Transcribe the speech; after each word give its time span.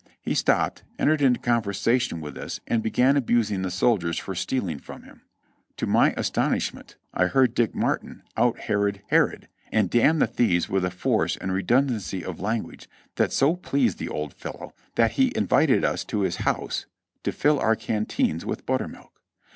He 0.19 0.33
stopped, 0.33 0.81
en 0.97 1.09
tered 1.09 1.21
into 1.21 1.39
conversation 1.39 2.21
with 2.21 2.35
us 2.35 2.59
and 2.65 2.81
began 2.81 3.15
abusing 3.15 3.61
the 3.61 3.69
soldiers 3.69 4.17
for 4.17 4.33
stealing 4.33 4.79
from 4.79 5.03
him. 5.03 5.21
To 5.77 5.85
my 5.85 6.15
astonishment 6.17 6.95
I 7.13 7.27
heard 7.27 7.53
Dick 7.53 7.75
Martin 7.75 8.23
out 8.35 8.57
Herod 8.61 9.03
Herod 9.09 9.47
and 9.71 9.91
damn 9.91 10.17
the 10.17 10.25
thieves 10.25 10.67
with 10.67 10.83
a 10.85 10.89
force 10.89 11.37
and 11.37 11.51
redun 11.51 11.85
dancy 11.85 12.25
of 12.25 12.39
language 12.39 12.89
that 13.17 13.31
so 13.31 13.55
pleased 13.55 13.99
the 13.99 14.09
old 14.09 14.33
fellow 14.33 14.73
that 14.95 15.11
he 15.11 15.31
invited 15.35 15.85
us 15.85 16.03
to 16.05 16.21
his 16.21 16.37
house 16.37 16.87
to 17.21 17.31
fill 17.31 17.59
our 17.59 17.75
canteens 17.75 18.43
with 18.43 18.65
buttermilk. 18.65 19.21